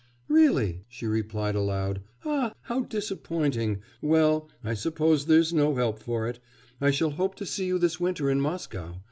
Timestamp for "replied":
1.05-1.53